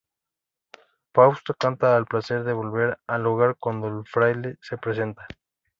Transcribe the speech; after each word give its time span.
Fausto 1.13 1.53
canta 1.53 1.95
el 1.95 2.05
placer 2.07 2.43
de 2.43 2.53
volver 2.53 2.97
al 3.05 3.27
hogar 3.27 3.55
cuando 3.59 3.87
el 3.87 4.03
fraile 4.07 4.55
se 4.59 4.79
presenta. 4.79 5.27